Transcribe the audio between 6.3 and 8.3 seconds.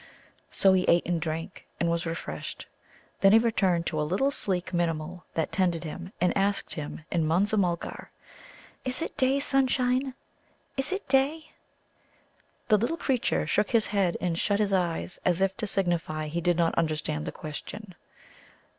asked him in Munza mulgar: